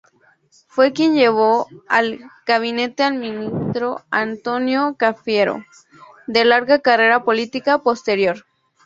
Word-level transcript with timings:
Fue 0.65 0.93
quien 0.93 1.13
llevó 1.13 1.67
al 1.87 2.21
gabinete 2.47 3.03
al 3.03 3.19
ministro 3.19 4.01
Antonio 4.09 4.95
Cafiero, 4.97 5.63
de 6.25 6.43
larga 6.43 6.79
carrera 6.79 7.23
política 7.23 7.77
posterior. 7.83 8.43